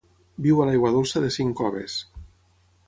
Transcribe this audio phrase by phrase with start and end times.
[0.45, 2.01] Viu a l'aigua dolça de cinc coves.